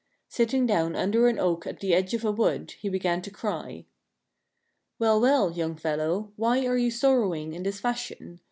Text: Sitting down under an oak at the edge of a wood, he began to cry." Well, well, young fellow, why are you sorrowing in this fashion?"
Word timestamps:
Sitting 0.29 0.65
down 0.65 0.95
under 0.95 1.27
an 1.27 1.37
oak 1.37 1.67
at 1.67 1.79
the 1.79 1.93
edge 1.93 2.15
of 2.15 2.25
a 2.25 2.31
wood, 2.31 2.71
he 2.79 2.89
began 2.89 3.21
to 3.21 3.29
cry." 3.29 3.85
Well, 4.97 5.21
well, 5.21 5.51
young 5.51 5.75
fellow, 5.75 6.31
why 6.37 6.65
are 6.65 6.75
you 6.75 6.89
sorrowing 6.89 7.53
in 7.53 7.61
this 7.61 7.79
fashion?" 7.79 8.39